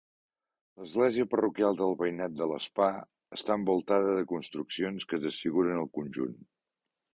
L'església 0.83 1.25
parroquial 1.33 1.77
del 1.81 1.93
veïnat 1.99 2.33
de 2.39 2.47
l'Espà 2.53 2.89
està 3.39 3.59
envoltada 3.61 4.17
de 4.21 4.25
construccions 4.35 5.09
que 5.13 5.23
desfiguren 5.29 5.81
el 5.87 5.89
conjunt. 6.03 6.37